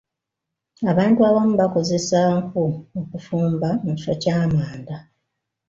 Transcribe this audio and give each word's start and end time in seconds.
Abantu 0.91 1.19
abamu 1.29 1.53
bakozesa 1.61 2.19
nku 2.43 2.63
okufumba 3.01 3.69
mu 3.85 3.91
kifo 3.99 4.13
ky'amanda. 4.21 4.95